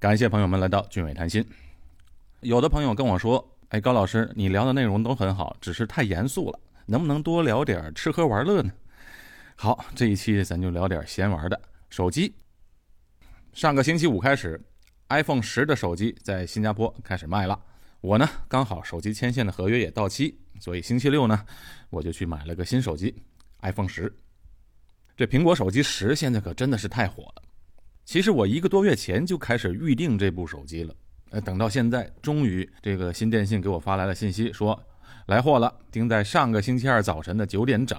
[0.00, 1.44] 感谢朋友们来到俊伟谈心。
[2.38, 8.70] 有的朋友跟我说：“哎，高老师，你聊的内容都很好，只是太严肃了，能不能多聊点吃喝玩乐呢？”
[9.56, 11.60] 好，这一期咱就聊点闲玩的。
[11.90, 12.32] 手机，
[13.52, 14.60] 上个星期五开始
[15.08, 17.60] ，iPhone 十的手机在新加坡开始卖了。
[18.00, 21.44] 我呢，刚好手机牵线的合约也到期，所以星期六呢，
[21.90, 23.12] 我就去买了个新手机
[23.62, 24.14] ，iPhone 十。
[25.16, 27.37] 这苹果手机十现在可真的是太火了。
[28.08, 30.94] 其实我一个多月前就开始预定这部手机了，
[31.28, 34.82] 呃，等到现在，终于这个新电信给我发来了信息，说
[35.26, 37.98] 来货了，定在上个星期二早晨的九点整。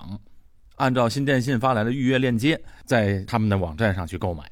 [0.78, 4.50] 按照新电信发来的预约链接，在他们的网站上去购买。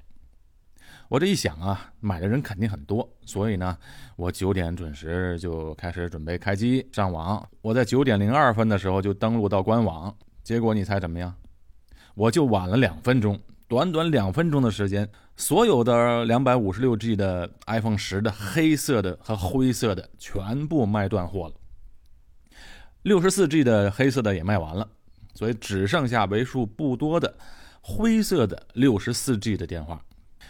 [1.10, 3.76] 我这一想啊，买的人肯定很多，所以呢，
[4.16, 7.44] 我九点准时就开始准备开机上网。
[7.64, 11.34] 我在九点零二分的时候就登录到官网，结果你猜怎么样？
[12.14, 21.54] 我就晚了两分钟，短短两分钟的时间，所有的两百五十六 G 的 iPhone 十的黑色的和灰色的全部卖断货了，
[23.02, 24.90] 六十四 G 的黑色的也卖完了。
[25.34, 27.38] 所以只剩下为数不多的
[27.82, 30.02] 灰色的六十四 G 的电话。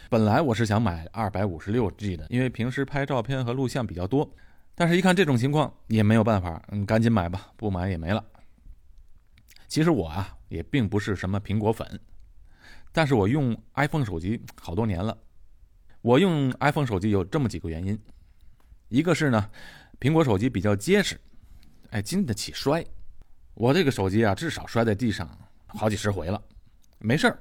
[0.09, 4.30] 本来我是想买二百五十六 G 的，因为平时拍照片和录像比较多。
[4.75, 8.23] 但是，一看这种情况也没有办法，嗯，赶紧买吧，不买也没了。
[9.67, 11.99] 其实我啊也并不是什么苹果粉，
[12.91, 15.17] 但是我用 iPhone 手机好多年了。
[16.02, 17.99] 我用 iPhone 手机有这么几个原因，
[18.88, 19.49] 一个是呢，
[19.99, 21.19] 苹果手机比较结实，
[21.89, 22.85] 哎，经得起摔。
[23.55, 25.27] 我这个手机啊，至少摔在地上
[25.65, 26.41] 好几十回了，
[26.99, 27.39] 没事儿，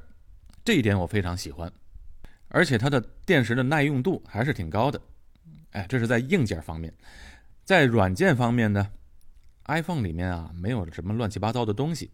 [0.64, 1.70] 这一点我非常喜欢，
[2.48, 5.00] 而且它的电池的耐用度还是挺高的，
[5.72, 6.92] 哎，这是在硬件方面，
[7.62, 8.90] 在软件方面呢
[9.66, 12.10] ，iPhone 里面啊没有什么乱七八糟的东西，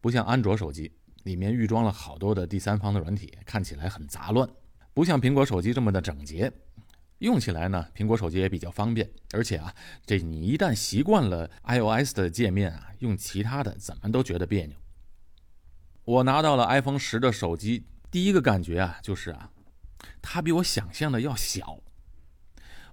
[0.00, 0.90] 不像安卓手机
[1.24, 4.48] 里面预装了好多的第三方的软体，看起来很杂乱，
[4.94, 6.50] 不像苹果手机这么的整洁。
[7.18, 14.76] 用起来呢，苹果手机也比较方便，而且啊，这你一旦习惯了 iOS 的界面啊，用其他的怎么都觉得别扭。
[16.04, 19.50] 我拿到了 iPhone 十的手机，第一个感觉啊，就是啊，
[20.20, 21.78] 它比我想象的要小。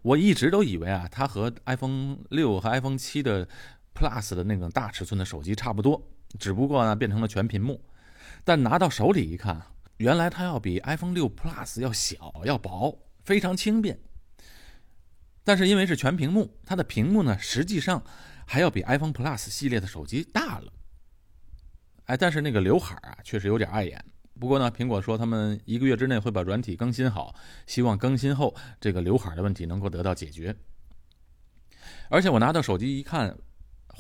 [0.02, 3.48] 我一直都以为啊，它和 iPhone 六和 iPhone 七的
[3.94, 6.02] Plus 的那种大尺寸的手机差不多，
[6.40, 7.84] 只不过呢变成了全屏幕。
[8.44, 9.62] 但拿到手里一看，
[9.98, 14.00] 原来它要比 iPhone 六 Plus 要小要薄，非常轻便。
[15.44, 18.04] 但是因为是全屏幕，它的屏幕呢，实际上
[18.46, 20.72] 还要比 iPhone Plus 系列的手机大了。
[22.06, 24.04] 哎，但是那个刘海啊，确实有点碍眼。
[24.40, 27.36] 不过呢，苹果说他们一个月之内会把软体更新好，
[27.68, 30.56] 希望更新后这个刘海的问题能够得到解决。
[32.10, 33.38] 而且我拿到手机一看，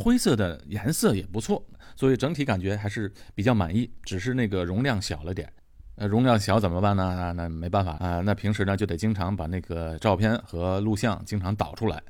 [0.02, 1.64] 灰色的颜色也不错，
[1.96, 3.90] 所以整体感觉还是比较满意。
[4.04, 5.52] 只是那个容量小了点。
[5.96, 7.34] 那容量小怎么办呢？
[7.36, 8.22] 那没办法啊。
[8.22, 12.02] 那平时呢就得经常把那个照片和录像经常导出来。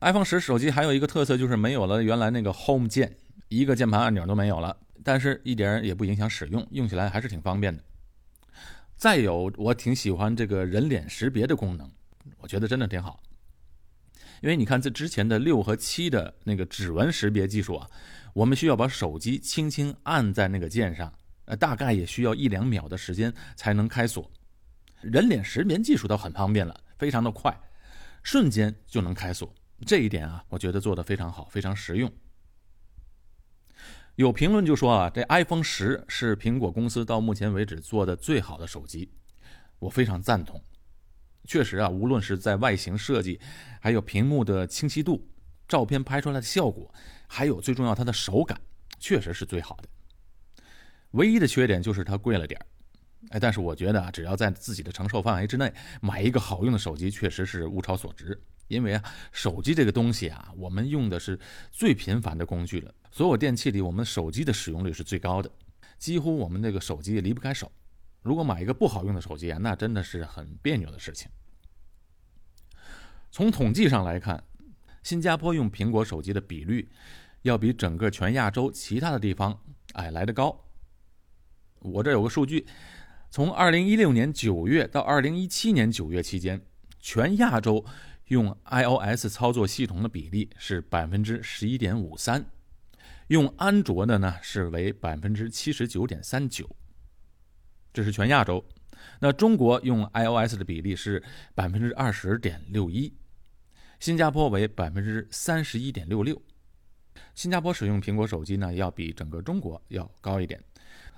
[0.00, 3.14] iPhone 十手机还有一个特色就是没有了原来那个 Home 键，
[3.48, 4.76] 一个键盘按钮都没有了。
[5.04, 7.82] 但是一点也不影响使用，用起来还是挺方便的。
[8.96, 11.90] 再有，我挺喜欢这个人脸识别的功能，
[12.38, 13.20] 我觉得真的挺好。
[14.42, 17.88] 因为你看，这之前的六和七的那个指纹识别技术啊，
[18.34, 21.12] 我们需要把手机轻轻按在那个键上。
[21.44, 24.30] 呃，大概也需要一两秒的时间才能开锁，
[25.00, 27.56] 人脸识别技术倒很方便了，非常的快，
[28.22, 29.52] 瞬间就能开锁。
[29.84, 32.10] 这一点啊，我觉得做的非常好，非常实用。
[34.14, 39.10] 有评论就说啊，这 iPhone 十是苹果公司到目前为止做的最好的手机，
[39.80, 40.62] 我非常赞同。
[41.44, 43.40] 确实啊，无论是在外形设计，
[43.80, 45.28] 还有屏幕的清晰度，
[45.68, 46.92] 照片拍出来的效果，
[47.26, 48.60] 还有最重要它的手感，
[48.98, 49.88] 确实是最好的。
[51.12, 52.66] 唯一的缺点就是它贵了点儿，
[53.30, 58.40] 哎，但是我觉得啊，只要在自己的承受范围之内，买一个好用的手机确实是物超所值。
[58.68, 61.38] 因为啊，手机这个东西啊，我们用的是
[61.70, 65.50] 最频繁的工具了，所有电器里，我们手机的使用率是最高的，
[65.98, 67.70] 几乎我们这个手机离不开手。
[68.22, 71.28] 如果买一个不好用的手机啊，那真的是很别扭的事情。
[73.30, 74.42] 从统计上来看，
[75.02, 76.88] 新加坡用苹果手机的比率，
[77.42, 79.58] 要比整个全亚洲其他的地方
[79.94, 80.64] 哎来得高。
[81.80, 82.64] 我这有个数据，
[83.30, 86.64] 从二零一六年九月到二零一七年九月期间，
[87.00, 87.84] 全亚洲
[88.28, 92.44] 用 iOS 操作系统的比例是百分之十一点五三，
[93.26, 96.68] 用安卓的呢是为百分之七十九点三九，
[97.92, 98.64] 这是全亚洲。
[99.18, 101.22] 那中国用 iOS 的比例是
[101.54, 103.12] 百分之二十点六一，
[104.00, 106.40] 新加坡为百分之三十一点六六。
[107.34, 110.62] 新加坡使用苹果手机呢，要比整个中国要高一点。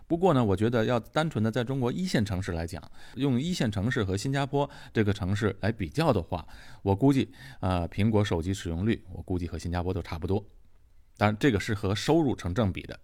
[0.06, 2.82] 不过呢，我觉得要单纯的在中国一线城市来讲，
[3.14, 6.46] 用一线城市和新加坡这个城市来比较的话，
[6.82, 10.44] 我估计，呃，苹果手机使用率，我估计和新加坡都差不多。
[11.16, 13.00] 当然，这个是和收入成正比的。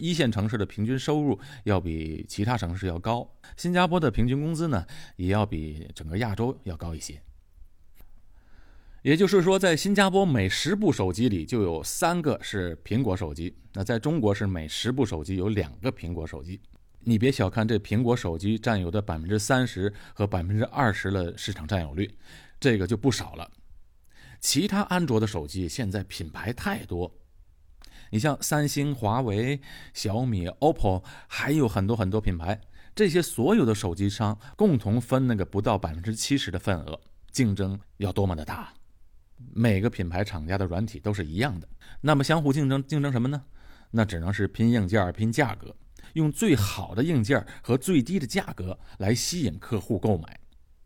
[0.00, 4.84] 一线城市的平均收入要比其他城市要高，新加坡的平均工资呢，
[5.16, 7.22] 也要比整个亚洲要高一些。
[9.02, 16.60] 也就是说，在新加坡每十部手机里就有三个是苹果手机，那在中国是每十部手机有两个苹果手机。
[17.02, 22.10] 你别小看这苹果手机占有的百分之三十和百分之二十的市场占有率，
[22.60, 23.50] 这个就不少了。
[24.38, 27.10] 其他安卓的手机现在品牌太多，
[28.10, 29.60] 你像三星、华为、
[29.94, 32.60] 小米、OPPO，还有很多很多品牌，
[32.94, 38.72] 这些所有的手机商共同分那个不到百分之七十的份额，竞争要多么的大！
[39.54, 41.68] 每个品牌厂家的软体都是一样的，
[42.00, 43.42] 那么相互竞争，竞争什么呢？
[43.92, 45.74] 那只能是拼硬件、拼价格，
[46.12, 50.40] 用最好的硬件和最低的价格来吸引客户购买。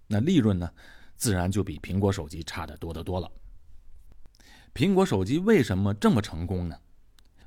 [0.06, 0.70] 那利润呢，
[1.16, 3.30] 自然就比苹果手机差得多得多了。
[4.74, 6.76] 苹果手机为什么这么成功呢？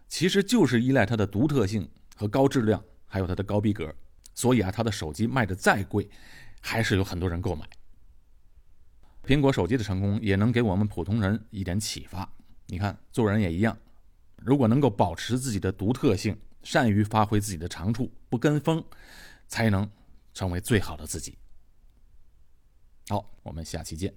[0.07, 3.93] 其实就是依赖它的独特性和高质量，还有它的高逼格。
[4.33, 6.09] 所以啊，它的手机卖的再贵，
[6.61, 7.67] 还是有很多人购买。
[9.23, 12.31] 苹果手机的成功也能给我们普通人一点启发。
[12.67, 13.77] 你看，做人也一样，
[14.37, 18.83] 如果能够保持自己的独特性，善于发挥自己的长处，不跟风，
[19.47, 19.89] 才能
[20.33, 21.37] 成为最好的自己。
[23.09, 24.13] 好，我们下期见。